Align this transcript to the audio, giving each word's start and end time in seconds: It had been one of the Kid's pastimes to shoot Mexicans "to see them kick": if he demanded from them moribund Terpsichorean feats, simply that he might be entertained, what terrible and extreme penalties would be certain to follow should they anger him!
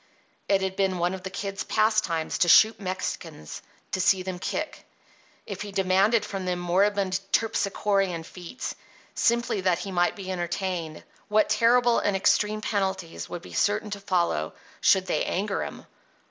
It 0.49 0.63
had 0.63 0.75
been 0.75 0.97
one 0.97 1.13
of 1.13 1.21
the 1.21 1.29
Kid's 1.29 1.63
pastimes 1.63 2.39
to 2.39 2.47
shoot 2.49 2.79
Mexicans 2.79 3.61
"to 3.91 4.01
see 4.01 4.23
them 4.23 4.39
kick": 4.39 4.83
if 5.45 5.61
he 5.61 5.71
demanded 5.71 6.25
from 6.25 6.45
them 6.45 6.57
moribund 6.57 7.19
Terpsichorean 7.31 8.23
feats, 8.23 8.73
simply 9.13 9.61
that 9.61 9.77
he 9.77 9.91
might 9.91 10.15
be 10.15 10.31
entertained, 10.31 11.03
what 11.27 11.49
terrible 11.49 11.99
and 11.99 12.17
extreme 12.17 12.61
penalties 12.61 13.29
would 13.29 13.43
be 13.43 13.53
certain 13.53 13.91
to 13.91 13.99
follow 13.99 14.55
should 14.81 15.05
they 15.05 15.23
anger 15.23 15.61
him! 15.63 15.85